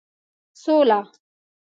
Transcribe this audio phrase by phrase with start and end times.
[0.63, 0.99] سوله